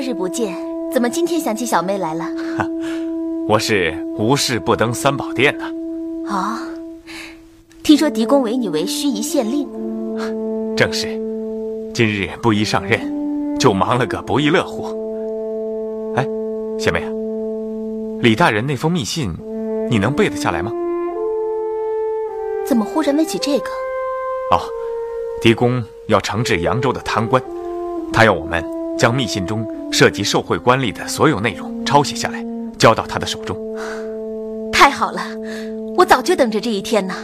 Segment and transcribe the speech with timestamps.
[0.00, 0.56] 多日不见，
[0.90, 2.24] 怎么今天想起小妹来了？
[3.46, 5.66] 我是无事不登三宝殿呐。
[6.26, 6.56] 哦，
[7.82, 9.68] 听说狄公委你为盱眙县令，
[10.74, 11.06] 正是，
[11.92, 12.98] 今日不宜上任，
[13.58, 14.86] 就忙了个不亦乐乎。
[16.16, 16.26] 哎，
[16.78, 17.10] 小妹啊，
[18.22, 19.30] 李大人那封密信，
[19.90, 20.72] 你能背得下来吗？
[22.66, 23.66] 怎么忽然问起这个？
[24.52, 24.62] 哦，
[25.42, 27.42] 狄公要惩治扬州的贪官，
[28.10, 28.64] 他要我们
[29.00, 32.44] 将密信中涉及受贿官吏的所有内容抄写下来，
[32.76, 33.56] 交到他的手中。
[34.70, 35.22] 太好了，
[35.96, 37.14] 我早就等着这一天呢。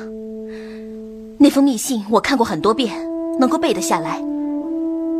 [1.36, 2.96] 那封密信我看过很多遍，
[3.38, 4.18] 能够背得下来。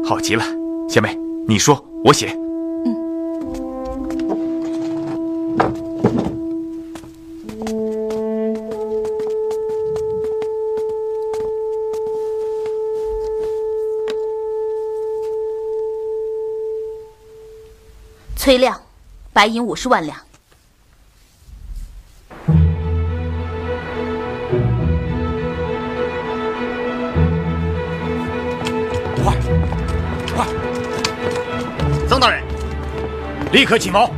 [0.03, 0.43] 好极了，
[0.89, 1.15] 贤妹，
[1.47, 2.35] 你说，我写。
[19.37, 20.17] 白银五十万两。
[29.23, 29.37] 快，
[30.35, 30.47] 快！
[32.09, 32.43] 曾大人，
[33.53, 34.11] 立刻起锚。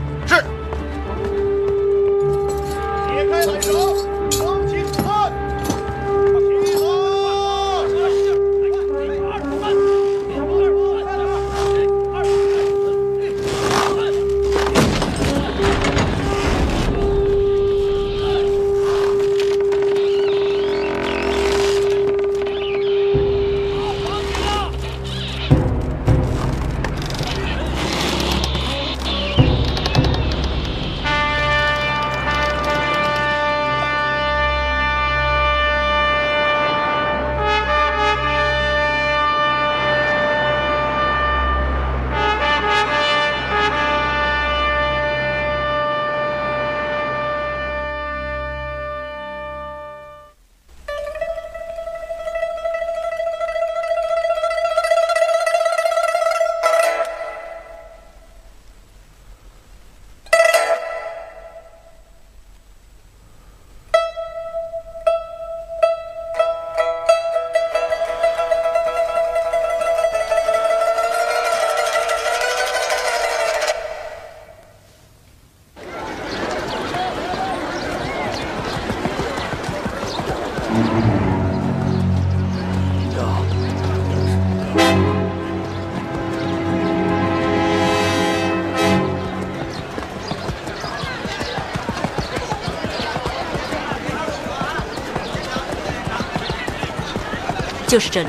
[97.98, 98.28] 就是这里。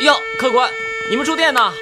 [0.00, 0.68] 哟，客官，
[1.08, 1.72] 你们住店呢？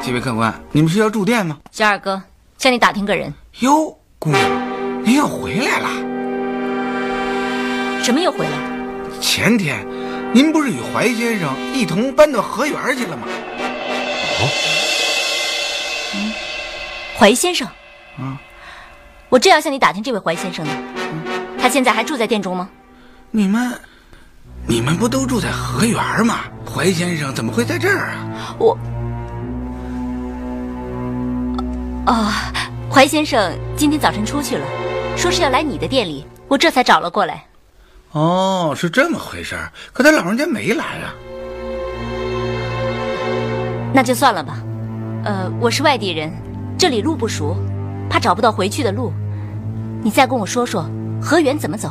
[0.00, 1.58] 几位客官，你们是要住店吗？
[1.70, 2.20] 小二哥，
[2.58, 3.32] 向你打听个人。
[3.60, 4.40] 哟，姑娘，
[5.04, 5.88] 您又回来了。
[8.02, 8.52] 什么又回来？
[9.20, 9.86] 前天，
[10.32, 13.26] 您不是与怀先生一同搬到河源去了吗？
[14.40, 14.48] 哦，
[16.14, 16.32] 嗯
[17.18, 17.68] 怀先生。
[18.18, 18.36] 嗯，
[19.28, 20.72] 我正要向你打听这位怀先生呢。
[21.58, 22.70] 他现在还住在店中吗？
[23.30, 23.78] 你们，
[24.66, 26.40] 你们不都住在河园吗？
[26.66, 28.56] 怀先生怎么会在这儿啊？
[28.58, 28.78] 我。
[32.06, 32.52] 啊、
[32.90, 34.66] 怀先生今天早晨出去了，
[35.16, 37.44] 说是要来你的店里，我这才找了过来。
[38.12, 39.70] 哦，是这么回事儿。
[39.92, 41.14] 可他老人家没来啊。
[43.92, 44.58] 那就算了吧。
[45.24, 46.32] 呃，我是外地人，
[46.78, 47.56] 这里路不熟，
[48.08, 49.12] 怕找不到回去的路。
[50.02, 50.88] 你再跟我说说
[51.22, 51.88] 河源怎么走？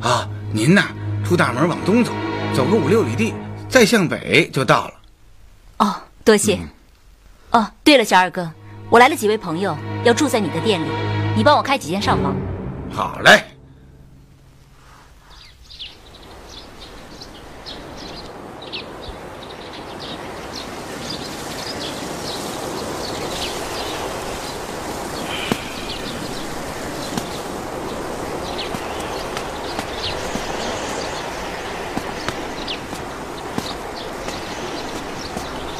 [0.00, 0.84] 啊，您呐，
[1.24, 2.12] 出大门往东走，
[2.54, 3.32] 走个五六里地，
[3.68, 4.94] 再向北就到了。
[5.78, 6.58] 哦，多谢。
[7.50, 8.50] 哦，对了，小二哥，
[8.88, 10.86] 我来了几位朋友，要住在你的店里，
[11.36, 12.34] 你帮我开几间上房。
[12.90, 13.42] 好嘞。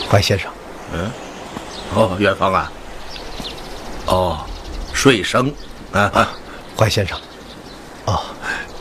[0.09, 0.51] 怀先生，
[0.93, 1.11] 嗯
[1.95, 2.73] 哦，远方啊。
[4.07, 4.47] 哦，
[4.93, 5.53] 睡生
[5.93, 6.33] 啊，
[6.77, 7.19] 怀先生，
[8.05, 8.21] 哦，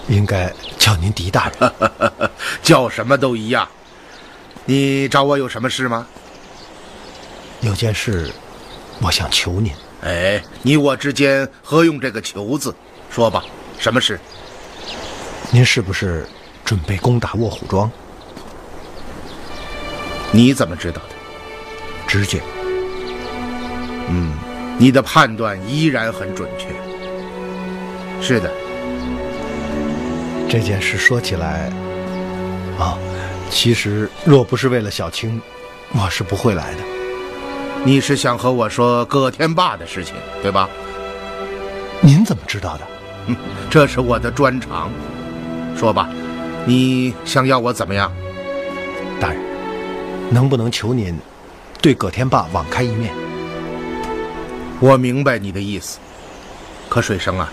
[0.07, 1.72] 应该叫您狄大人。
[2.62, 3.68] 叫什么都一样。
[4.66, 6.07] 你找我有什么事吗？
[7.62, 8.31] 有件事，
[9.01, 9.74] 我想求您。
[10.01, 12.75] 哎，你我之间何用这个“求”字？
[13.10, 13.44] 说吧，
[13.80, 14.19] 什么事？
[15.51, 16.27] 您是不是
[16.63, 17.89] 准备攻打卧虎庄？
[20.31, 21.10] 你怎么知道的？
[22.07, 22.42] 直觉。
[24.10, 24.33] 嗯，
[24.77, 26.68] 你的判断依然很准确。
[28.22, 28.51] 是的，
[30.50, 31.69] 这件事说起来，
[32.80, 32.98] 啊，
[33.50, 35.42] 其实若不是为了小青，
[35.94, 36.80] 我是不会来的。
[37.83, 40.68] 你是想和我说葛天霸的事情，对吧？
[42.01, 42.88] 您怎么知道的？
[43.27, 43.36] 嗯，
[43.69, 44.89] 这是我的专长。
[45.77, 46.10] 说吧，
[46.66, 48.12] 你想要我怎么样？
[49.19, 49.39] 大人，
[50.31, 51.16] 能不能求您
[51.81, 53.13] 对葛天霸网开一面？
[54.86, 55.98] 我明白你的意思。
[56.88, 57.52] 可水生啊，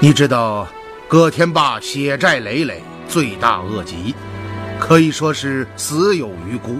[0.00, 0.68] 你知道
[1.08, 4.14] 葛天霸血债累累，罪大恶极，
[4.78, 6.76] 可以说是死有余辜。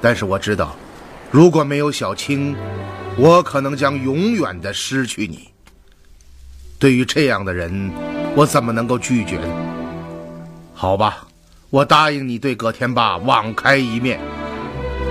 [0.00, 0.76] 但是我知道，
[1.32, 2.54] 如果没有小青，
[3.16, 5.48] 我可能将永远的失去你。
[6.78, 7.90] 对于这样的人，
[8.36, 9.48] 我怎么能够拒绝呢？
[10.74, 11.26] 好吧，
[11.70, 14.20] 我答应你对葛天霸网开一面。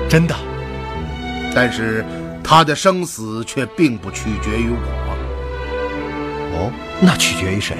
[0.08, 0.34] 真的？
[1.53, 2.05] 但是
[2.48, 4.78] 他的生死却并不取决于我。
[6.54, 6.72] 哦，
[7.02, 7.75] 那取决于谁？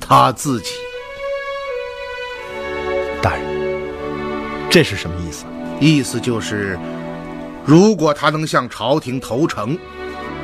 [0.00, 0.70] 他自己。
[3.20, 3.44] 大人，
[4.70, 5.44] 这是什么意思？
[5.80, 6.78] 意思就是，
[7.66, 9.76] 如果他能向朝廷投诚，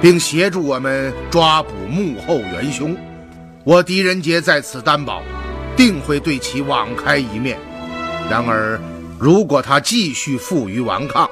[0.01, 2.97] 并协助我们抓捕幕后元凶，
[3.63, 5.23] 我狄仁杰在此担保，
[5.77, 7.57] 定会对其网开一面。
[8.29, 8.81] 然而，
[9.17, 11.28] 如果他继续负隅顽抗，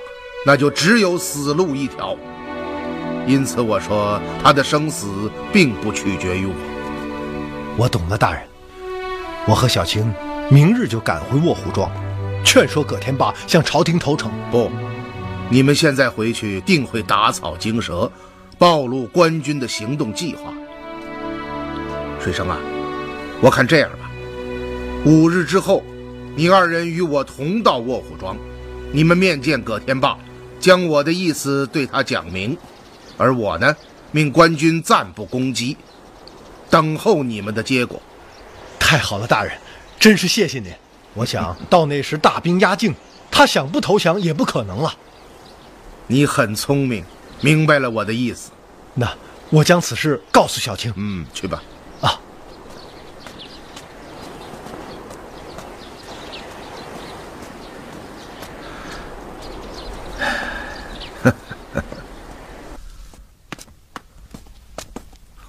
[0.47, 2.17] 那就只有死路一条。
[3.27, 6.55] 因此，我说他的生死并不取决于我。
[7.77, 8.41] 我懂了，大人。
[9.49, 10.15] 我和小青
[10.49, 11.91] 明日就赶回卧虎庄，
[12.45, 14.31] 劝说葛天霸向朝廷投诚。
[14.49, 14.71] 不，
[15.51, 18.09] 你们现在回去定会打草惊蛇，
[18.57, 20.55] 暴露官军的行动计划。
[22.21, 22.57] 水生啊，
[23.41, 24.09] 我看这样吧，
[25.05, 25.83] 五日之后，
[26.37, 28.37] 你二人与我同到卧虎庄，
[28.93, 30.17] 你们面见葛天霸，
[30.61, 32.57] 将我的意思对他讲明，
[33.17, 33.75] 而我呢，
[34.13, 35.77] 命官军暂不攻击，
[36.71, 38.01] 等候你们的结果。
[38.79, 39.57] 太好了，大人，
[39.99, 40.73] 真是谢谢您。
[41.15, 42.95] 我想 到那时大兵压境，
[43.31, 44.95] 他想不投降也不可能了。
[46.07, 47.05] 你很聪明，
[47.41, 48.51] 明白了我的意思。
[48.95, 49.13] 那
[49.51, 50.93] 我将此事告诉小青。
[50.97, 51.63] 嗯，去吧。
[52.01, 52.21] 啊。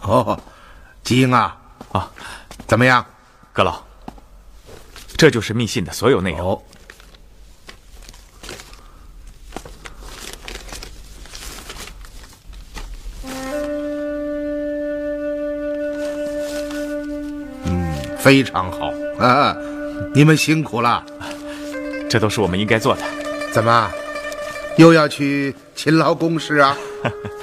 [0.08, 0.40] 哦，
[1.04, 1.58] 吉英啊，
[1.92, 2.10] 啊，
[2.66, 3.06] 怎么样？
[3.52, 3.82] 阁老，
[5.18, 6.52] 这就是密信的所有内容。
[6.52, 6.62] 哦，
[17.66, 19.56] 嗯，非常好啊！
[20.14, 21.04] 你们辛苦了。
[22.10, 23.02] 这都是我们应该做的。
[23.52, 23.92] 怎么，
[24.78, 26.78] 又要去勤劳公事啊？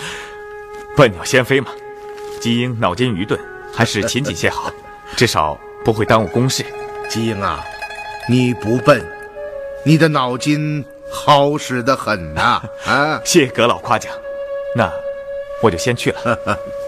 [0.97, 1.71] 笨鸟先飞嘛，
[2.45, 3.41] 基英脑筋愚钝，
[3.75, 4.71] 还是勤谨些好，
[5.17, 6.63] 至少不会耽误公事。
[7.09, 7.65] 吉英啊，
[8.29, 9.03] 你不笨，
[9.83, 13.19] 你的脑筋好使得很呐、啊！
[13.25, 14.13] 谢阁老夸奖，
[14.77, 14.93] 那
[15.63, 16.39] 我就先去了。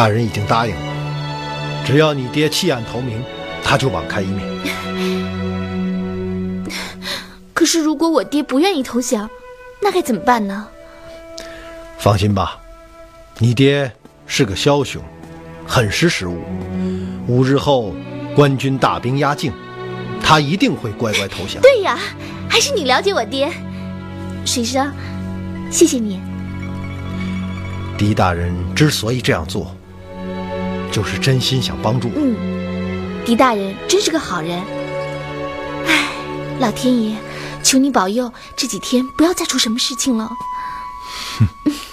[0.00, 0.80] 大人已经答应了，
[1.84, 3.22] 只要你爹弃暗投明，
[3.62, 4.48] 他就网开一面。
[7.52, 9.28] 可是如果我爹不愿意投降，
[9.82, 10.66] 那该怎么办呢？
[11.98, 12.58] 放心吧，
[13.36, 13.92] 你爹
[14.26, 15.02] 是个枭雄，
[15.66, 16.42] 很识时务。
[17.26, 17.92] 五日后，
[18.34, 19.52] 官军大兵压境，
[20.22, 21.60] 他一定会乖乖投降。
[21.60, 21.98] 对呀，
[22.48, 23.52] 还是你了解我爹。
[24.46, 24.90] 水生，
[25.70, 26.18] 谢谢你。
[27.98, 29.76] 狄大人之所以这样做，
[30.90, 32.14] 就是真心想帮助我。
[32.16, 34.60] 嗯，狄大人真是个好人。
[35.86, 36.08] 唉，
[36.58, 37.16] 老天爷，
[37.62, 40.28] 求你保佑这几天不要再出什么事情了。
[41.64, 41.72] 宗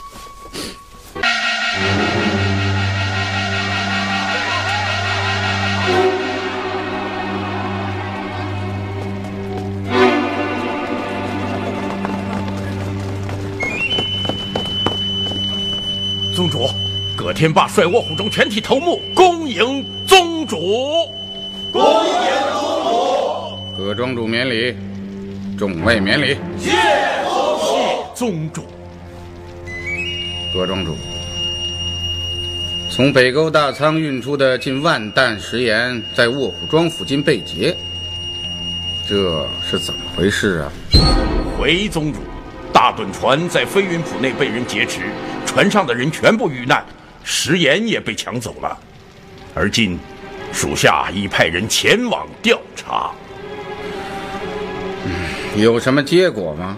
[17.27, 20.55] 葛天霸率卧虎中全体头目恭迎宗主。
[21.73, 24.73] 恭迎宗主葛庄主免礼，
[25.57, 26.37] 众位免礼。
[26.57, 26.71] 谢
[28.15, 28.63] 宗主。
[30.53, 30.95] 葛庄主，
[32.89, 37.75] 从北沟大仓运出的近万担食盐在卧虎庄附近被劫，
[39.05, 40.71] 这是怎么回事啊？
[41.59, 42.19] 回宗主，
[42.71, 45.01] 大趸船在飞云浦内被人劫持，
[45.45, 46.85] 船上的人全部遇难，
[47.29, 48.79] 食盐也被抢走了。
[49.53, 49.99] 而今，
[50.53, 53.11] 属下已派人前往调查。
[55.57, 56.77] 有什么结果吗？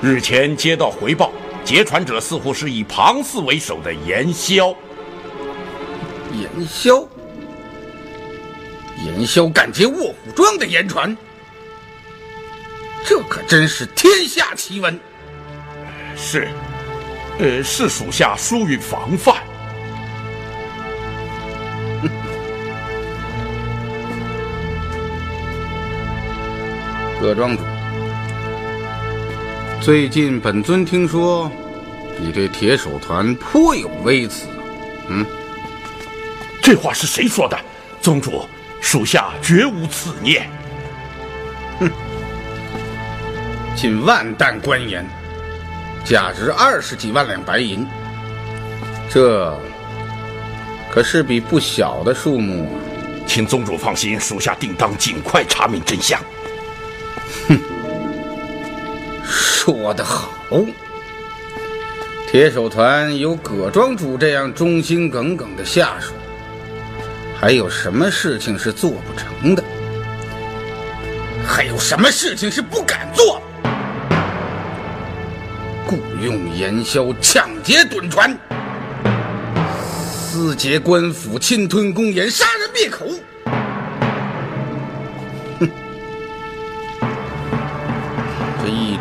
[0.00, 1.32] 日前接到回报，
[1.64, 4.76] 劫船者似乎是以庞四为首的盐枭。
[6.32, 7.08] 盐枭，
[9.04, 11.16] 盐枭敢劫卧虎庄的盐船，
[13.04, 15.00] 这可真是天下奇闻。
[16.16, 16.48] 是，
[17.40, 19.36] 呃，是属下疏于防范。
[27.24, 27.62] 葛庄主，
[29.80, 31.50] 最近本尊听说
[32.18, 34.46] 你对铁手团颇有微词，
[35.08, 35.24] 嗯，
[36.60, 37.58] 这话是谁说的？
[37.98, 38.46] 宗主，
[38.78, 40.50] 属下绝无此念。
[41.80, 41.90] 哼
[43.74, 45.02] 近万担官盐，
[46.04, 47.86] 价值二十几万两白银，
[49.08, 49.58] 这
[50.92, 52.76] 可是笔不小的数目啊！
[53.26, 56.20] 请宗主放心，属下定当尽快查明真相。
[57.48, 57.58] 哼
[59.24, 60.28] 说得好，
[62.30, 66.12] 铁手团有葛庄主这样忠心耿耿的下属，
[67.40, 69.62] 还有什么事情是做不成的？
[71.46, 73.40] 还有什么事情是不敢做？
[75.86, 78.36] 雇佣盐枭抢劫趸船，
[80.32, 83.06] 私劫官府，侵吞公盐，杀人灭口。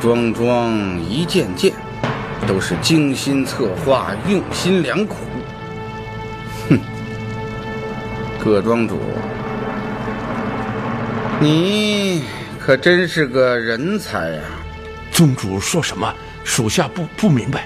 [0.03, 1.72] 桩桩、一件件，
[2.45, 5.15] 都是精心策划、用心良苦。
[6.67, 6.77] 哼，
[8.38, 9.00] 葛庄主，
[11.39, 12.22] 你
[12.60, 14.41] 可真是个人才呀、
[15.10, 16.13] 宗主说什么？
[16.43, 17.65] 属下不不明白。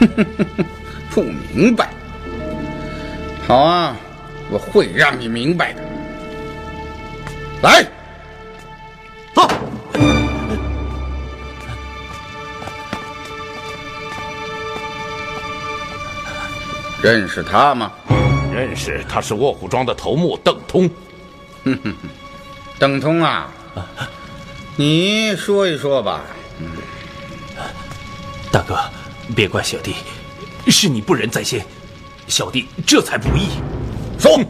[1.08, 1.90] 不明白？
[3.46, 3.96] 好啊，
[4.50, 5.82] 我会让你明白的。
[7.62, 7.86] 来，
[17.06, 17.92] 认识他吗？
[18.52, 20.90] 认识，他是卧虎庄的头目邓通。
[22.80, 23.48] 邓通啊，
[24.74, 26.22] 你说一说吧。
[28.50, 28.76] 大哥，
[29.36, 29.94] 别怪小弟，
[30.66, 31.64] 是你不仁在先，
[32.26, 33.50] 小弟这才不义。
[34.18, 34.40] 说，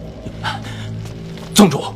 [1.54, 1.94] 宗主，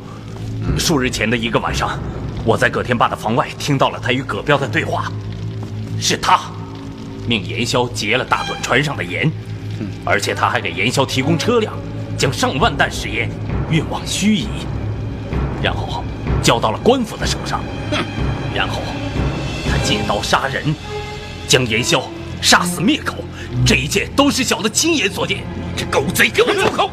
[0.78, 1.98] 数日前的一个晚上，
[2.44, 5.10] 我在葛天霸的房外听到了他与葛彪的对话，
[5.98, 6.38] 是他
[7.26, 9.32] 命严萧劫了大短船上的盐，
[10.04, 11.72] 而且他还给严萧提供车辆，
[12.16, 13.28] 将上万担食盐
[13.70, 14.46] 运往盱眙，
[15.62, 16.04] 然后
[16.42, 17.60] 交到了官府的手上，
[17.90, 17.99] 哼
[18.54, 18.80] 然后
[19.68, 20.75] 他借刀杀人，
[21.46, 22.02] 将严萧
[22.40, 23.16] 杀死灭口，
[23.66, 25.44] 这一切都是小的亲眼所见。
[25.76, 26.90] 这狗贼，给我住口！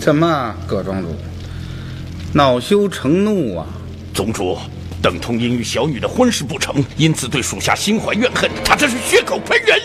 [0.00, 1.14] 怎么，葛庄主，
[2.32, 3.66] 恼羞成怒啊？
[4.14, 4.56] 宗主，
[5.02, 9.80] 邓通因与小女的婚事不成，因此对属下心怀怨恨，他这是血口喷人。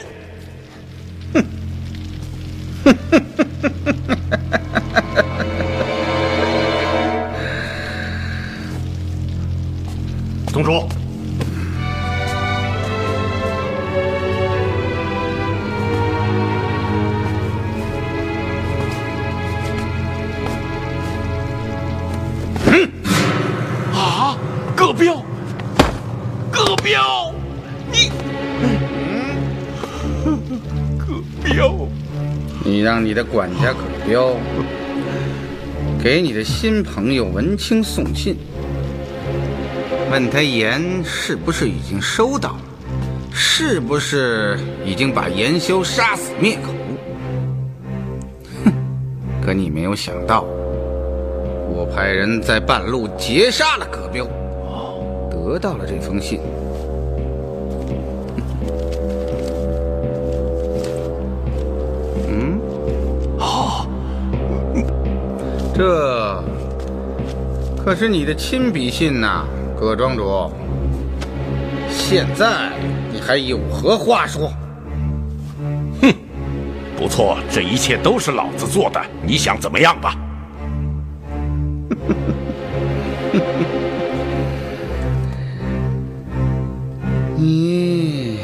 [33.13, 34.36] 你的管家葛彪
[36.01, 38.36] 给你的新朋友文清送信，
[40.12, 42.62] 问他盐是不是已经收到了，
[43.32, 46.74] 是不是已经把严修杀死灭口？
[48.66, 48.74] 哼！
[49.46, 50.42] 可你没有想到，
[51.70, 54.27] 我派人在半路截杀了葛彪，
[55.29, 56.40] 得到了这封信。
[67.83, 69.43] 可是你的亲笔信呐，
[69.77, 70.50] 葛庄主。
[71.89, 72.72] 现在
[73.11, 74.53] 你还有何话说？
[76.01, 76.13] 哼
[76.96, 80.15] 不错，这一切都是老子做的，你想怎么样吧？
[87.35, 88.39] 你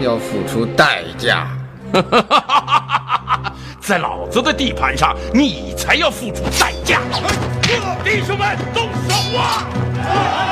[0.00, 1.48] 要付出代价。
[3.90, 7.00] 在老子的地盘上，你才要付出代价。
[8.04, 10.49] 弟兄们，动手啊！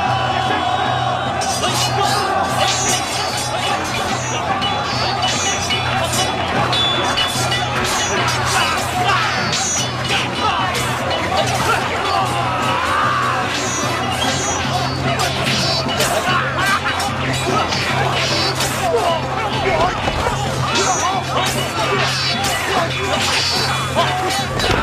[24.29, 24.78] Yeah!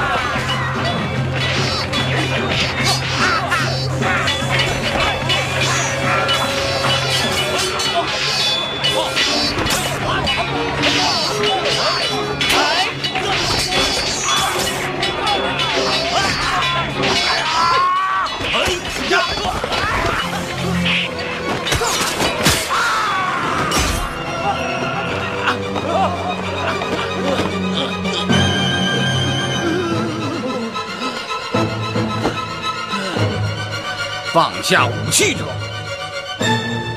[34.37, 35.46] 放下武器者，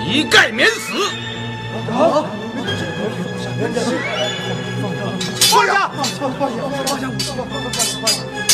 [0.05, 0.91] 一概免死。
[5.49, 5.89] 放下！
[5.95, 6.19] 放下！
[6.37, 6.57] 放下！
[6.85, 7.31] 放下武器！
[7.37, 7.39] 放
[7.71, 7.79] 下！
[8.01, 8.48] 放下！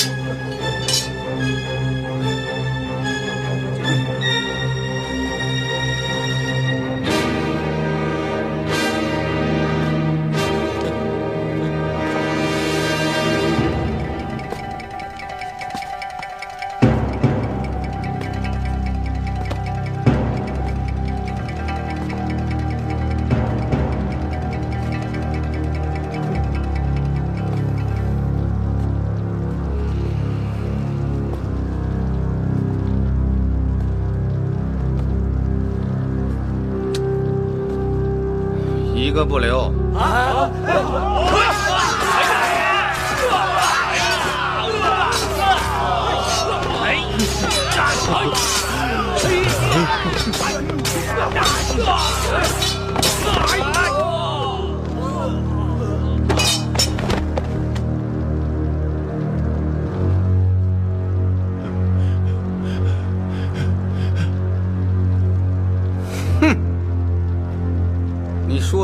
[39.15, 39.64] 个不留。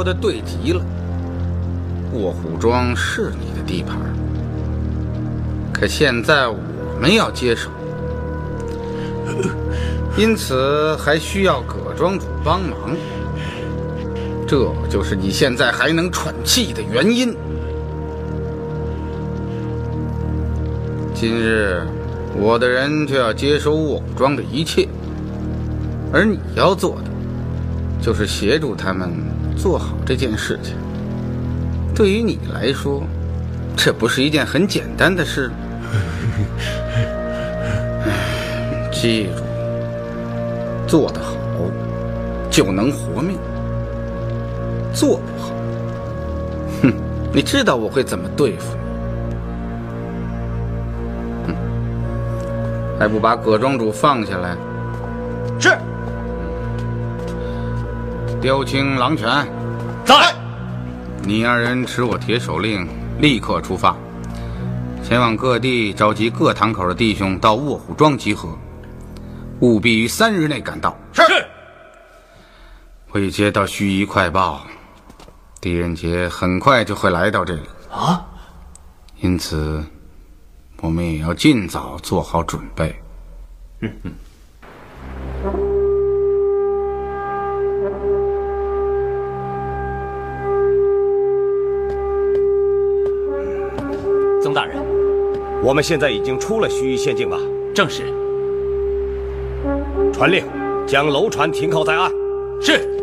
[0.01, 0.81] 说的对极了，
[2.13, 3.99] 卧虎庄是你的地盘，
[5.71, 6.57] 可现在我
[6.99, 7.69] 们要接手，
[10.17, 12.97] 因此还需要葛庄主帮忙。
[14.47, 17.37] 这就是你现在还能喘气的原因。
[21.13, 21.85] 今日，
[22.35, 24.87] 我的人就要接收卧虎庄的一切，
[26.11, 27.11] 而你要做的，
[28.01, 29.11] 就是协助他们
[29.55, 30.75] 做好这件事情。
[31.95, 33.01] 对于你来说，
[33.77, 35.49] 这不是一件很简单的事。
[38.91, 39.31] 记住，
[40.85, 41.31] 做得好
[42.49, 43.37] 就能活命。
[44.93, 45.53] 做不好，
[46.81, 46.91] 哼，
[47.31, 48.75] 你知道我会怎么对付
[51.47, 51.47] 你？
[51.47, 51.55] 哼，
[52.99, 54.57] 还不把葛庄主放下来？
[55.57, 55.69] 是。
[58.41, 59.29] 雕青、狼犬，
[60.05, 60.35] 在。
[61.23, 62.87] 你二人持我铁手令，
[63.19, 63.95] 立刻出发，
[65.03, 68.57] 前往各地召集各堂口的弟兄到卧虎庄集合，
[69.59, 70.97] 务必于三日内赶到。
[71.13, 71.21] 是。
[73.11, 74.65] 未接到须臾快报。
[75.59, 77.61] 狄仁杰很快就会来到这里
[77.91, 78.25] 啊，
[79.19, 79.83] 因此
[80.77, 82.95] 我们也要尽早做好准备。
[83.81, 84.11] 嗯嗯。
[95.63, 97.37] 我们现在已经出了盱眙县境吧？
[97.73, 98.03] 正是。
[100.11, 100.43] 传令，
[100.87, 102.11] 将楼船停靠在岸。
[102.59, 103.00] 是。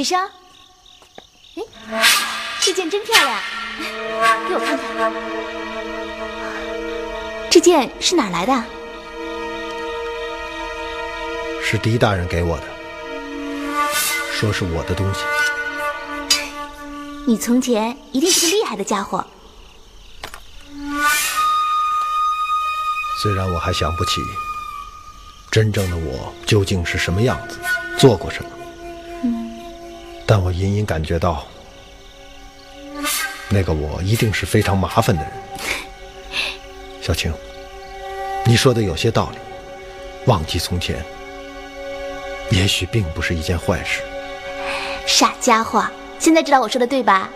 [0.00, 0.18] 水生，
[1.56, 1.62] 哎，
[2.62, 3.38] 这件真漂亮，
[4.48, 5.12] 给我看看。
[7.50, 8.64] 这件是哪来的？
[11.62, 12.64] 是狄大人给我的，
[14.32, 15.20] 说是我的东西。
[17.26, 19.22] 你从前一定是个厉害的家伙。
[23.22, 24.12] 虽然我还想不起
[25.50, 27.58] 真正的我究竟是什么样子，
[27.98, 28.48] 做过什么。
[30.30, 31.44] 但我隐隐感觉到，
[33.48, 35.32] 那个我一定是非常麻烦的人。
[37.02, 37.34] 小青，
[38.46, 39.38] 你说的有些道理，
[40.26, 41.04] 忘记从前，
[42.52, 44.02] 也许并不是一件坏事。
[45.04, 45.84] 傻家伙，
[46.20, 47.28] 现在知道我说的对吧？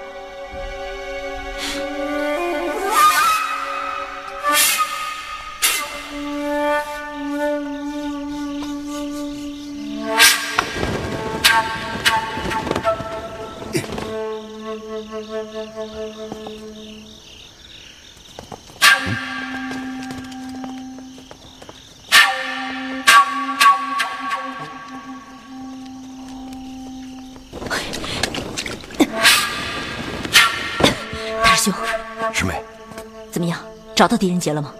[34.04, 34.70] 找到狄仁杰了吗？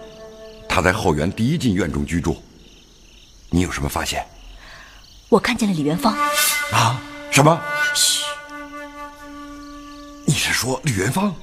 [0.69, 2.39] 他在后园第一进院中居住。
[3.49, 4.23] 你有什么发现？
[5.29, 6.15] 我看见了李元芳。
[6.71, 7.01] 啊？
[7.31, 7.59] 什么？
[7.95, 8.23] 嘘。
[10.27, 11.33] 你是说李元芳？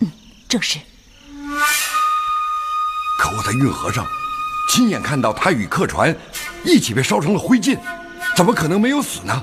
[0.00, 0.12] 嗯，
[0.50, 0.78] 正是。
[3.18, 4.06] 可我在运河上
[4.68, 6.14] 亲眼看到他与客船
[6.62, 7.78] 一起被烧成了灰烬，
[8.36, 9.42] 怎么可能没有死呢？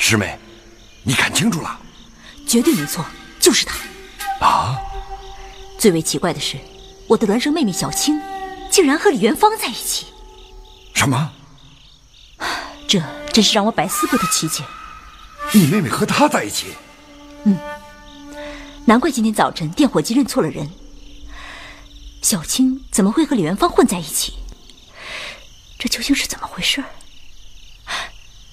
[0.00, 0.36] 师妹，
[1.04, 1.78] 你看清楚了？
[2.48, 3.04] 绝对没错，
[3.38, 3.76] 就是他。
[4.44, 4.76] 啊？
[5.82, 6.56] 最为奇怪的是，
[7.08, 8.22] 我的孪生妹妹小青，
[8.70, 10.06] 竟然和李元芳在一起。
[10.94, 11.32] 什么？
[12.86, 14.62] 这真是让我百思不得其解。
[15.52, 16.68] 你妹妹和他在一起？
[17.42, 17.58] 嗯。
[18.84, 20.70] 难怪今天早晨电火机认错了人。
[22.22, 24.34] 小青怎么会和李元芳混在一起？
[25.80, 26.80] 这究竟是怎么回事？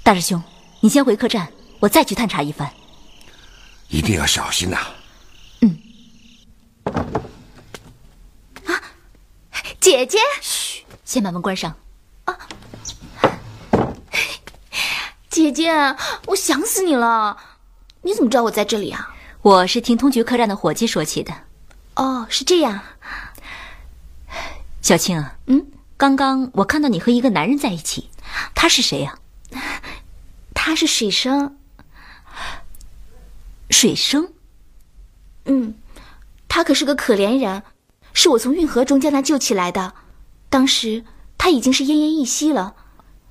[0.02, 0.42] 大师兄，
[0.80, 1.48] 你先回客栈，
[1.80, 2.74] 我再去探查一番。
[3.89, 4.80] 一定要小心呐、
[9.80, 11.74] 姐姐，嘘先把门关上。
[12.26, 12.38] 啊
[15.30, 15.72] 姐姐，
[16.28, 17.38] 我想死你了！
[18.02, 19.15] 你怎么知道我在这里啊？
[19.42, 21.34] 我是听通局客栈的伙计说起的。
[21.96, 22.82] 哦，是这样。
[24.82, 25.65] 小青啊，嗯，
[25.96, 28.10] 刚刚我看到你和一个男人在一起，
[28.54, 29.18] 他是谁呀、
[30.54, 31.58] 他是水生。
[33.70, 34.34] 水生？
[35.46, 35.76] 嗯，
[36.50, 37.63] 他可是个可怜人，
[38.13, 39.93] 是我从运河中将他救起来的。
[40.50, 41.06] 当时
[41.38, 42.76] 他已经是奄奄一息了，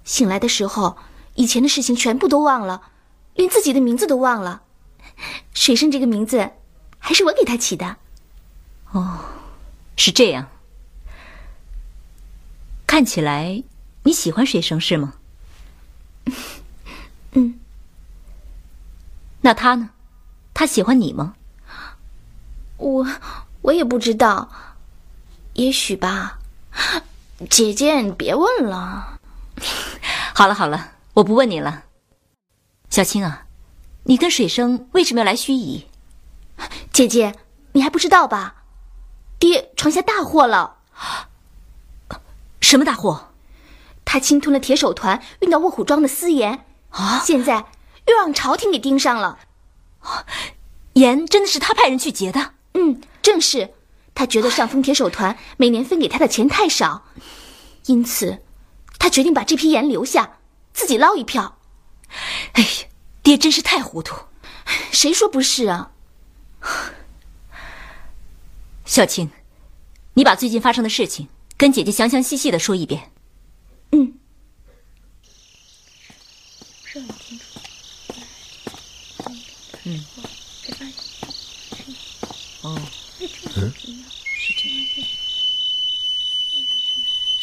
[0.05, 0.97] 醒来的时候，
[1.35, 2.83] 以前的事情全部都忘了，
[3.35, 4.62] 连自己的名字都忘了。
[5.53, 6.51] 水生这个名字，
[6.99, 7.97] 还是我给他起的。
[8.93, 9.19] 哦，
[9.97, 10.49] 是这样。
[12.87, 13.62] 看起来
[14.05, 15.14] 你喜欢水生是吗？
[17.33, 17.59] 嗯。
[19.41, 19.91] 那他呢？
[20.55, 21.35] 他喜欢你吗？
[22.77, 23.07] 我
[23.62, 24.51] 我也不知道，
[25.59, 26.38] 也许吧。
[27.51, 29.18] 姐姐，你别问了。
[30.33, 31.83] 好了好了，我不问你了。
[32.90, 33.47] 小青啊，
[34.05, 35.83] 你跟水生为什么要来盱眙？
[36.92, 37.35] 姐姐，
[37.73, 38.62] 你还不知道吧？
[39.40, 40.77] 爹闯下大祸了。
[42.61, 43.33] 什么大祸？
[44.05, 47.21] 他侵吞了铁手团运到卧虎庄的私盐啊！
[47.25, 47.66] 现在
[48.07, 49.40] 又让朝廷给盯上了。
[50.92, 52.53] 盐真的是他派人去劫的？
[52.75, 53.75] 嗯，正是。
[54.19, 57.05] 他觉得上峰铁手团每年分给他的钱太少，
[57.87, 58.43] 因此
[58.99, 60.39] 他决定把这批盐留下，
[60.73, 61.61] 自己捞一票。
[62.55, 62.69] 哎呀，
[63.23, 64.17] 爹真是太糊涂。
[64.91, 65.93] 谁说不是啊？
[68.85, 69.31] 小青，
[70.15, 73.13] 你把最近发生的事情跟姐姐详详细细的说一遍。
[73.93, 74.19] 嗯。
[79.85, 80.05] 嗯。
[82.63, 82.81] 哦。
[83.57, 83.98] 嗯。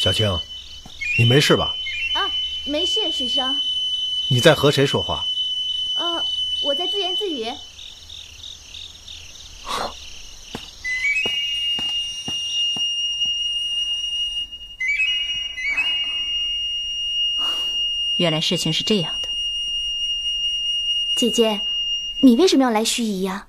[0.06, 0.40] 小青，
[1.18, 1.76] 你没事吧？
[2.14, 2.30] 啊，
[2.64, 3.60] 没事，水生。
[4.30, 5.26] 你在和谁说话？
[5.96, 6.24] 呃，
[6.62, 7.46] 我在自言自语。
[18.18, 19.30] 原来事情是这样的。
[21.18, 21.62] 姐姐，
[22.22, 23.48] 你为什么要来盱眙呀？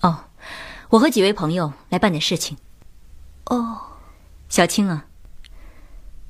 [0.00, 0.30] 哦，
[0.88, 2.56] 我和几位朋友来办点事情。
[3.44, 3.98] 哦，
[4.48, 5.04] 小青啊，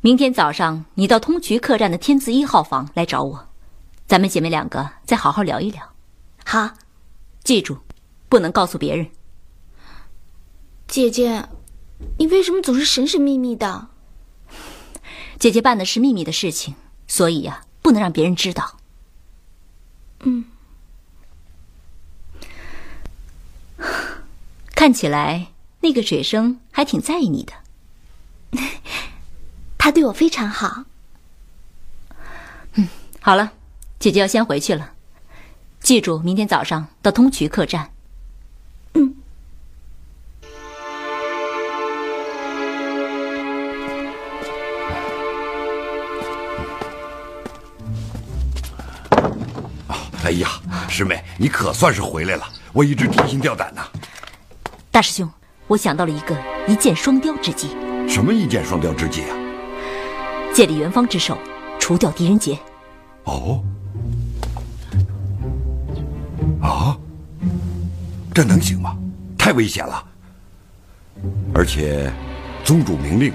[0.00, 3.48] 明天早上你到通衢客栈的天字一号房来找我，
[4.06, 5.92] 咱们姐妹两个再好好聊一聊。
[6.44, 6.70] 好，
[7.42, 7.78] 记住，
[8.28, 9.10] 不能告诉别人。
[10.86, 11.48] 姐姐，
[12.18, 13.88] 你为什么总是神神秘秘的？
[15.40, 16.76] 姐姐办的是秘密的事情，
[17.08, 18.76] 所以呀、啊，不能让别人知道。
[20.20, 20.44] 嗯，
[24.76, 25.48] 看起来
[25.80, 27.52] 那个水生还挺在意你的。
[29.78, 30.84] 他对我非常好。
[32.74, 32.86] 嗯，
[33.20, 33.52] 好了，
[33.98, 34.92] 姐姐要先回去了，
[35.80, 37.90] 记住明天早上到通衢客栈。
[38.94, 39.14] 嗯。
[50.24, 50.60] 哎呀，
[50.90, 52.46] 师妹，你可算是回来了！
[52.74, 53.88] 我一直提心吊胆呐。
[54.90, 55.30] 大师兄，
[55.66, 56.36] 我想到了一个
[56.66, 57.68] 一箭双雕之计。
[58.06, 59.37] 什么一箭双雕之计啊？
[60.58, 61.38] 借李元芳之手，
[61.78, 62.58] 除掉狄仁杰。
[63.22, 63.62] 哦。
[66.60, 66.98] 啊？
[68.34, 68.96] 这能行吗？
[69.38, 70.04] 太危险了。
[71.54, 72.12] 而且，
[72.64, 73.32] 宗主明令，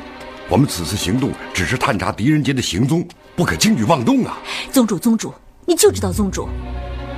[0.49, 3.07] 我们此次行动只是探查狄仁杰的行踪，
[3.37, 4.37] 不可轻举妄动啊！
[4.69, 5.33] 宗主，宗主。
[5.65, 6.49] 你就知道宗主，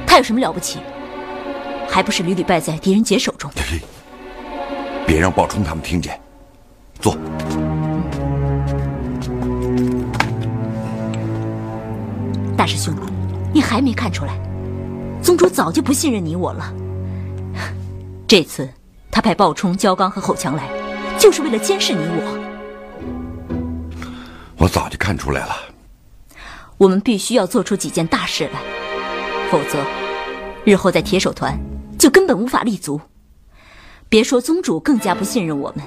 [0.06, 0.78] 他有什么了不起？
[1.90, 3.50] 还不是屡屡败在狄仁杰手中。
[5.08, 6.22] 别让鲍冲他们听见。
[7.00, 7.18] 坐。
[12.58, 12.96] 大师兄，
[13.54, 14.34] 你还没看出来，
[15.22, 16.74] 宗主早就不信任你我了。
[18.28, 18.70] 这次
[19.12, 20.70] 他派鲍冲、焦刚和侯强来，
[21.20, 23.56] 就是为了监视你我。
[24.58, 25.56] 我早就看出来了。
[26.78, 28.60] 我们必须要做出几件大事来，
[29.52, 29.80] 否则，
[30.64, 31.58] 日后在铁手团
[32.00, 33.00] 就根本无法立足。
[34.10, 35.86] 别说宗主更加不信任我们，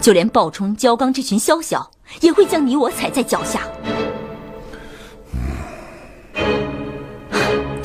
[0.00, 3.62] 就连鲍冲、焦刚这群宵小也会将你我踩在脚下。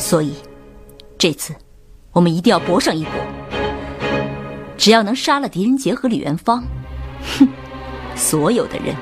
[0.04, 0.34] 所以，
[1.18, 1.56] 这次
[2.12, 3.14] 我们一定要搏上一搏。
[4.78, 6.62] 只要能杀了狄仁杰和李元芳，
[7.40, 7.48] 哼，
[8.14, 8.94] 所有的人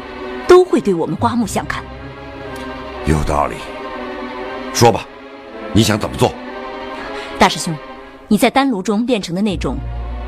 [0.47, 1.83] 都会对我们刮目相看。
[3.07, 3.55] 有道理，
[4.75, 5.07] 说吧，
[5.73, 6.31] 你想怎么做？
[7.39, 7.75] 大师兄，
[8.27, 9.77] 你在丹炉中炼成的那种，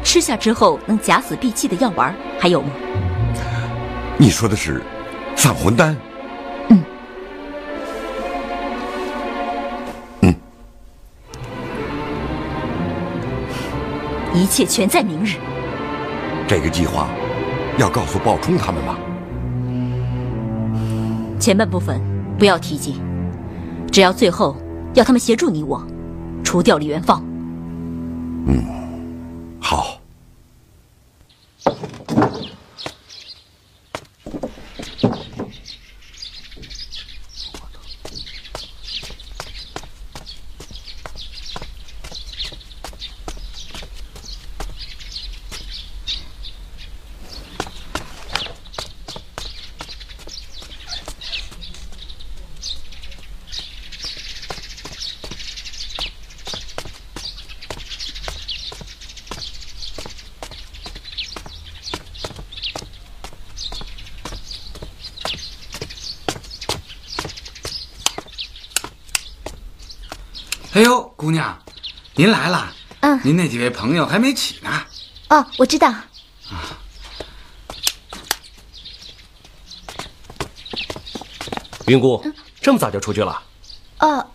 [0.04, 2.72] 吃下之后能假死闭气的药丸还有吗？
[4.18, 4.82] 你说的是
[5.36, 5.96] 散魂丹？
[14.34, 15.38] 一切全在明日。
[16.48, 17.08] 这个计划
[17.78, 18.98] 要告诉鲍冲他们吗？
[21.40, 22.02] 前半部分
[22.38, 23.02] 不要提及，
[23.92, 24.56] 只要最后
[24.94, 25.86] 要他们协助你我，
[26.44, 27.24] 除掉李元芳。
[28.48, 28.64] 嗯，
[29.60, 30.00] 好。
[70.76, 71.56] 哎呦，姑娘，
[72.16, 72.74] 您来了。
[73.02, 74.70] 嗯，您那几位朋友还没起呢。
[75.30, 75.90] 哦，我知道。
[75.90, 76.06] 啊
[81.88, 82.24] 云姑，
[82.62, 83.42] 这么早就出去了？
[84.00, 84.26] 哦，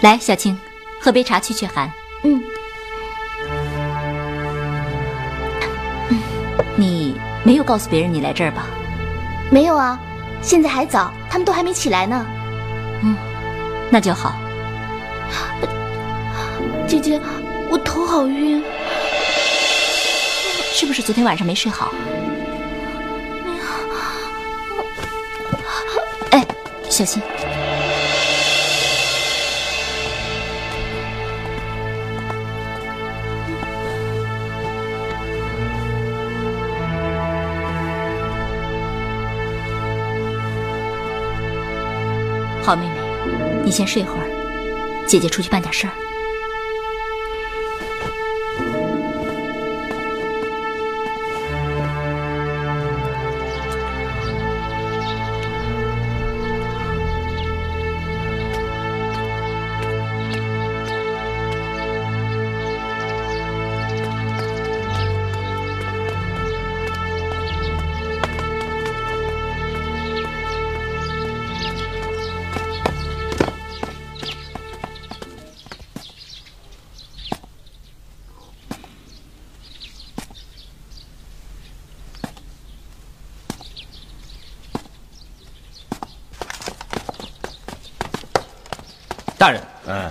[0.00, 0.58] 来，小青，
[1.00, 1.90] 喝杯茶去去寒。
[2.22, 2.42] 嗯。
[6.76, 8.66] 你没有告诉别人你来这儿吧？
[9.50, 10.00] 没有啊，
[10.40, 12.26] 现在还早，他们都还没起来呢。
[13.02, 13.14] 嗯，
[13.90, 14.34] 那就好。
[16.86, 17.20] 姐姐，
[17.70, 18.64] 我头好晕，
[20.72, 21.92] 是不是昨天晚上没睡好？
[26.30, 26.46] 哎，
[26.88, 27.22] 小心。
[42.70, 42.94] 好，妹妹，
[43.64, 44.30] 你先睡会儿，
[45.04, 45.92] 姐姐出去办点事儿。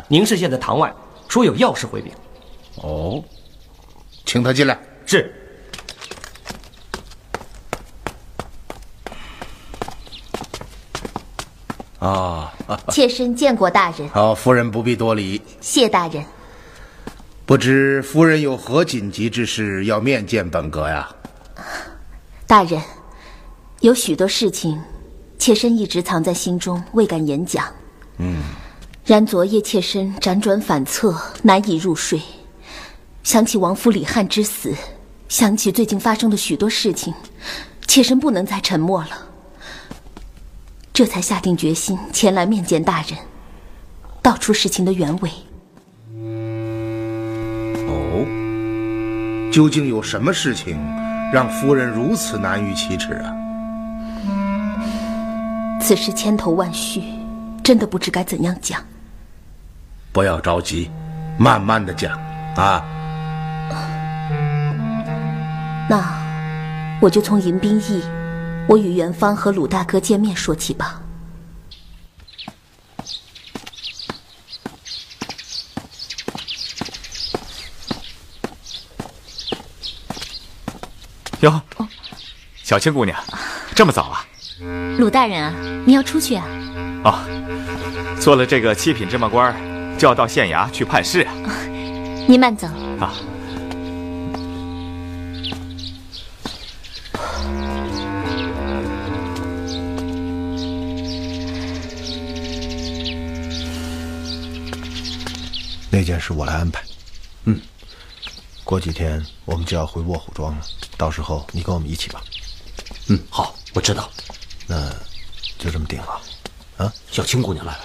[0.09, 0.93] 宁氏县在堂外
[1.27, 2.11] 说有要事回禀。
[2.77, 3.23] 哦，
[4.25, 4.77] 请他进来。
[5.05, 5.33] 是。
[11.99, 12.51] 啊，
[12.89, 14.09] 妾身见过大人。
[14.09, 15.39] 好，夫人不必多礼。
[15.61, 16.25] 谢大人。
[17.45, 21.07] 不知夫人有何紧急之事要面见本阁呀？
[22.47, 22.81] 大人，
[23.81, 24.81] 有许多事情，
[25.37, 27.63] 妾身一直藏在心中，未敢言讲。
[28.17, 28.41] 嗯。
[29.09, 32.21] 然昨夜妾身辗转反侧，难以入睡。
[33.23, 34.71] 想起王府李汉之死，
[35.27, 37.11] 想起最近发生的许多事情，
[37.87, 39.09] 妾身不能再沉默了。
[40.93, 43.17] 这才下定决心前来面见大人，
[44.21, 45.31] 道出事情的原委。
[47.87, 48.21] 哦，
[49.51, 50.77] 究竟有什么事情
[51.33, 53.33] 让夫人如此难于启齿啊？
[55.81, 57.01] 此事千头万绪，
[57.63, 58.79] 真的不知该怎样讲。
[60.19, 60.91] 不要着急，
[61.37, 62.11] 慢慢的讲
[62.57, 62.83] 啊。
[65.89, 66.13] 那
[66.99, 68.03] 我就从迎宾驿，
[68.67, 71.01] 我与元芳和鲁大哥见面说起吧。
[81.39, 81.61] 哟，
[82.61, 83.17] 小青姑娘，
[83.73, 84.25] 这么早啊？
[84.97, 85.53] 鲁大人啊，
[85.85, 86.45] 你要出去啊？
[87.05, 89.55] 哦，做了这个七品芝麻官，
[89.99, 91.33] 就要到县衙去判事啊。
[92.25, 92.65] 您慢走。
[93.01, 93.13] 啊，
[105.91, 106.81] 那件事我来安排。
[107.43, 107.59] 嗯，
[108.63, 110.61] 过几天我们就要回卧虎庄了，
[110.95, 112.23] 到时候你跟我们一起吧。
[113.09, 114.09] 嗯，好，我知道。
[114.65, 114.89] 那
[115.57, 116.21] 就这么定了。
[116.77, 117.79] 啊，小青姑娘来了。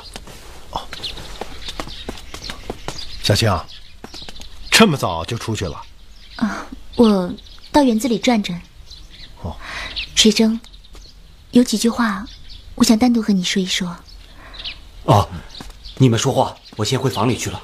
[3.24, 3.58] 小青，
[4.70, 5.82] 这么早就出去了？
[6.36, 7.32] 啊，我
[7.72, 8.60] 到园子里转转。
[9.40, 9.56] 哦，
[10.14, 10.60] 水生，
[11.52, 12.26] 有几句话，
[12.74, 13.96] 我想单独和你说一说。
[15.04, 15.26] 哦，
[15.96, 17.62] 你们说话，我先回房里去了。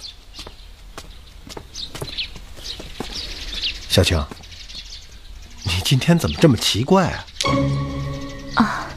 [3.90, 4.18] 小青，
[5.64, 7.26] 你今天怎么这么奇怪啊？
[8.56, 8.88] 啊，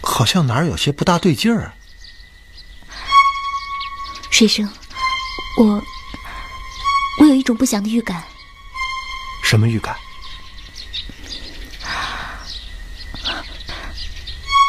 [0.00, 1.72] 好像哪儿有些不大对劲儿。
[4.32, 4.66] 水生，
[5.58, 5.84] 我
[7.20, 8.24] 我有一种不祥的预感。
[9.42, 9.94] 什么预感？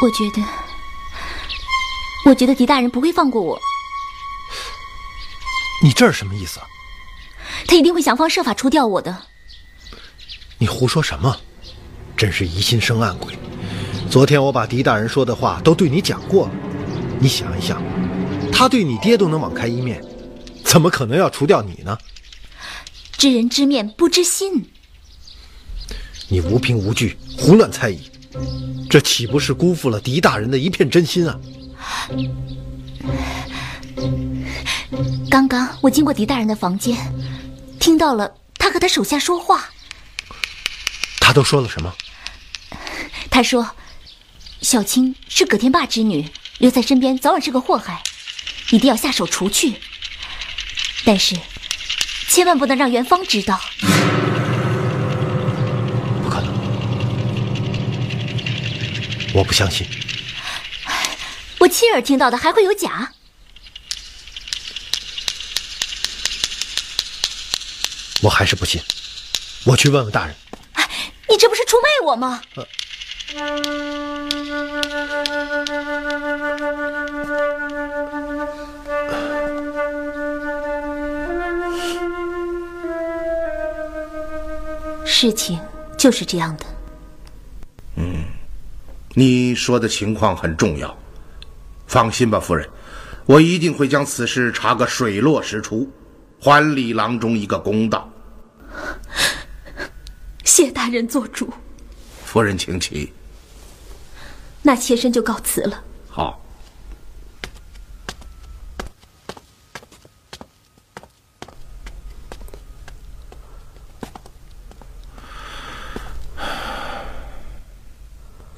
[0.01, 0.45] 我觉得，
[2.25, 3.57] 我觉得狄大人不会放过我。
[5.81, 6.59] 你这是什么意思？
[7.65, 9.17] 他一定会想方设法除掉我的。
[10.57, 11.39] 你胡说什么？
[12.17, 13.33] 真是疑心生暗鬼！
[14.11, 16.51] 昨天我把狄大人说的话都对你讲过了，
[17.17, 17.81] 你想一想，
[18.53, 20.01] 他对你爹都能网开一面，
[20.63, 21.97] 怎么可能要除掉你呢？
[23.17, 24.69] 知人知面不知心，
[26.29, 27.99] 你无凭无据，胡乱猜疑，
[28.89, 31.39] 这岂不是辜负了狄大人的一片真心啊？
[35.29, 36.97] 刚刚我经过狄大人的房间，
[37.79, 39.69] 听到了他和他手下说话。
[41.19, 41.93] 他都说了什么？
[43.29, 43.67] 他说
[44.61, 46.29] ：“小青是葛天霸之女，
[46.59, 48.03] 留在身边早晚是个祸害，
[48.69, 49.73] 一定要下手除去。
[51.05, 51.35] 但是，
[52.27, 53.59] 千万不能让元芳知道。
[56.23, 56.53] 不可能，
[59.33, 59.85] 我不相信。
[61.59, 63.11] 我亲耳听到的，还会有假？
[68.21, 68.81] 我还是不信。
[69.65, 70.35] 我去问问大人。
[71.29, 72.41] 你这不是出卖我吗？
[85.23, 85.57] 事情
[85.97, 86.65] 就是这样的。
[87.95, 88.25] 嗯，
[89.13, 90.93] 你说的情况很重要。
[91.87, 92.69] 放心吧，夫人，
[93.25, 95.89] 我一定会将此事查个水落石出，
[96.41, 98.11] 还李郎中一个公道。
[100.43, 101.49] 谢大人做主。
[102.25, 103.09] 夫人请起。
[104.61, 105.81] 那妾身就告辞了。
[106.09, 106.42] 好。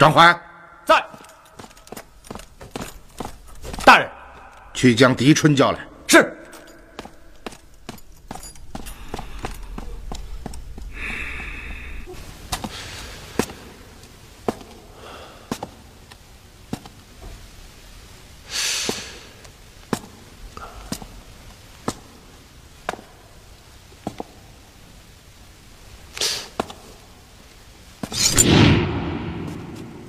[0.05, 0.39] 张怀
[0.85, 1.03] 在。
[3.83, 4.07] 大人，
[4.71, 5.79] 去将狄春叫来。
[6.07, 6.31] 是。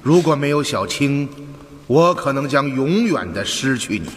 [0.02, 1.28] 如如果没有小青，
[1.86, 4.10] 我可能将永远的失去你。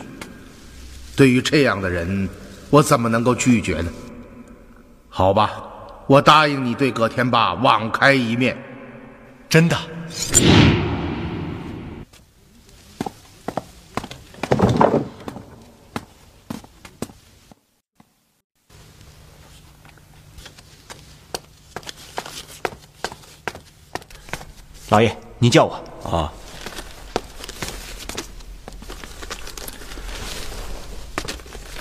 [1.16, 2.28] 对于这样的人，
[2.72, 3.92] 我怎么能够拒绝呢？
[5.08, 5.52] 好吧，
[6.08, 8.58] 我答应你对葛天霸网开一面。
[9.48, 9.78] 真的。
[24.90, 25.80] 老爷，您叫我
[26.10, 26.32] 啊。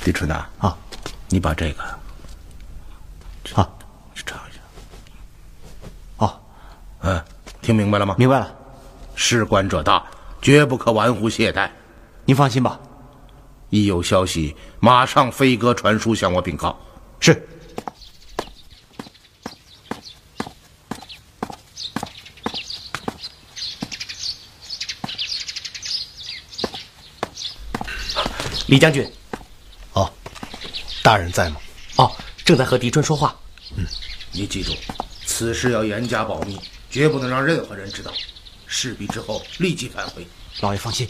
[0.04, 0.76] 李春呐，啊，
[1.28, 3.68] 你把这个啊
[4.14, 4.60] 去查一下。
[6.16, 6.40] 哦，
[7.00, 7.22] 嗯，
[7.60, 8.14] 听明白了吗？
[8.18, 8.54] 明白了。
[9.14, 10.06] 事关者大，
[10.40, 11.68] 绝不可玩忽懈怠。
[12.24, 12.80] 您放心吧，
[13.68, 16.78] 一有消息，马上飞鸽传书向我禀告。
[17.20, 17.46] 是。
[28.68, 29.10] 李将军，
[29.94, 30.12] 哦，
[31.02, 31.56] 大人在吗？
[31.96, 32.14] 哦，
[32.44, 33.34] 正在和狄春说话。
[33.74, 33.86] 嗯，
[34.30, 34.76] 你记住，
[35.24, 36.60] 此事要严加保密，
[36.90, 38.12] 绝不能让任何人知道。
[38.66, 40.26] 事毕之后立即返回。
[40.60, 41.08] 老爷放心。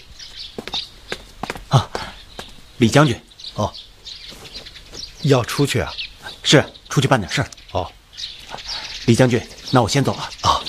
[1.68, 1.90] 啊。
[2.76, 3.20] 李将军，
[3.54, 3.74] 哦，
[5.22, 5.92] 要出去啊？
[6.44, 7.50] 是出去办点事儿。
[7.72, 7.90] 哦，
[9.06, 10.30] 李将军，那我先走了。
[10.42, 10.62] 啊，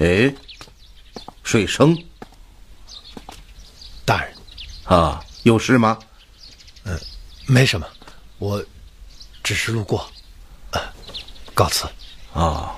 [0.00, 0.34] 哎，
[1.44, 1.96] 水生
[4.92, 5.98] 啊，有事吗？
[6.84, 6.98] 呃
[7.46, 7.86] 没什么，
[8.38, 8.62] 我
[9.42, 10.06] 只是路过。
[10.72, 10.80] 呃，
[11.54, 11.88] 告辞。
[12.34, 12.76] 啊，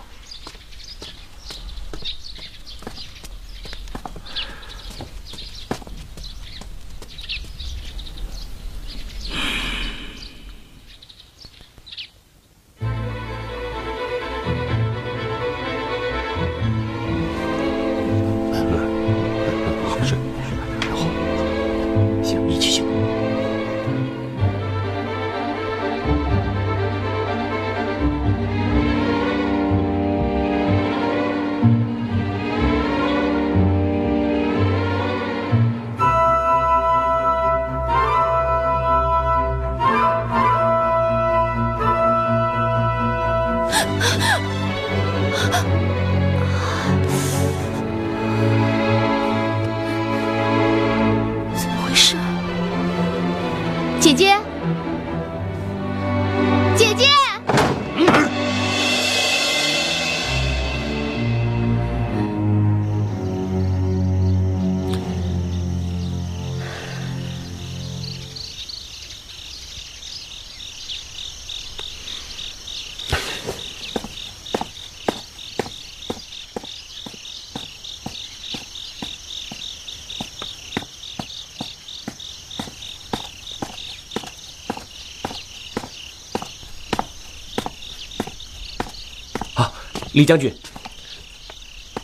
[90.15, 90.53] 李将军。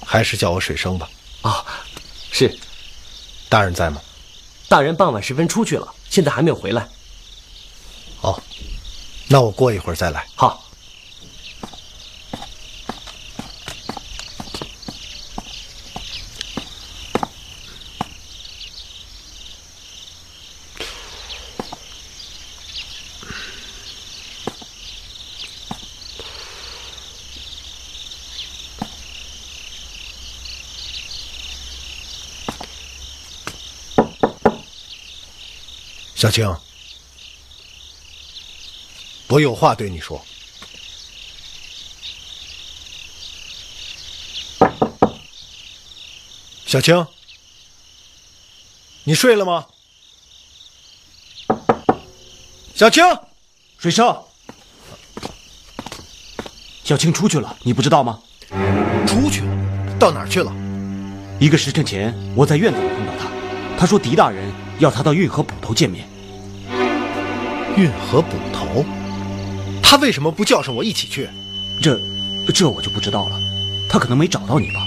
[0.04, 1.08] 还是叫我水生吧。
[1.42, 1.64] 啊，
[2.30, 2.54] 是。
[3.48, 4.00] 大人在吗？
[4.68, 6.88] 大人傍晚时分出去了，现在还没有回来。
[8.20, 8.40] 哦，
[9.28, 10.26] 那我过一会儿再来。
[10.34, 10.69] 好。
[36.20, 36.54] 小青，
[39.28, 40.22] 我有话对你说。
[46.66, 47.06] 小青，
[49.04, 49.66] 你睡了吗？
[52.74, 53.02] 小青，
[53.78, 54.22] 水生，
[56.84, 58.20] 小青出去了，你不知道吗？
[59.06, 60.52] 出去了，到哪儿去了？
[61.40, 63.30] 一个时辰前，我在院子里碰到他，
[63.80, 64.44] 他说狄大人
[64.78, 66.06] 要他到运河捕头见面。
[67.78, 68.84] 运河捕头，
[69.82, 71.30] 他为什么不叫上我一起去？
[71.80, 71.98] 这，
[72.52, 73.40] 这我就不知道了。
[73.88, 74.86] 他可能没找到你吧？